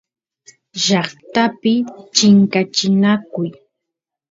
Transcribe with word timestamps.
llaqtapi 0.83 1.73
chinkachinakuy 2.15 3.49